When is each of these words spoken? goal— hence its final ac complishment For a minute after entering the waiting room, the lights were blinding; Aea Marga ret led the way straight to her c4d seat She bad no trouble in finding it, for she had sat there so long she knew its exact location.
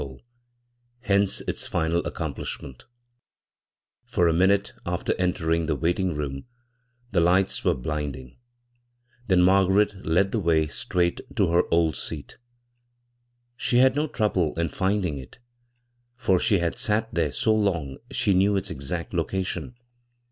goal— 0.01 0.19
hence 1.11 1.41
its 1.41 1.67
final 1.67 1.99
ac 1.99 2.15
complishment 2.15 2.85
For 4.03 4.27
a 4.27 4.33
minute 4.33 4.73
after 4.83 5.13
entering 5.19 5.67
the 5.67 5.75
waiting 5.75 6.15
room, 6.15 6.45
the 7.11 7.19
lights 7.21 7.63
were 7.63 7.75
blinding; 7.75 8.39
Aea 9.29 9.37
Marga 9.37 9.75
ret 9.75 10.03
led 10.03 10.31
the 10.31 10.39
way 10.39 10.65
straight 10.65 11.21
to 11.35 11.51
her 11.51 11.61
c4d 11.69 11.95
seat 11.95 12.39
She 13.55 13.77
bad 13.77 13.95
no 13.95 14.07
trouble 14.07 14.59
in 14.59 14.69
finding 14.69 15.19
it, 15.19 15.37
for 16.15 16.39
she 16.39 16.57
had 16.57 16.79
sat 16.79 17.13
there 17.13 17.31
so 17.31 17.53
long 17.53 17.97
she 18.09 18.33
knew 18.33 18.57
its 18.57 18.71
exact 18.71 19.13
location. 19.13 19.75